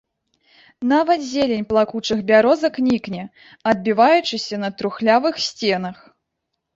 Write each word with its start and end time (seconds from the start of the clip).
Нават 0.91 1.19
зелень 1.33 1.67
плакучых 1.73 2.23
бярозак 2.31 2.79
нікне, 2.87 3.21
адбіваючыся 3.73 4.55
на 4.63 4.69
трухлявых 4.81 5.35
сценах. 5.49 6.01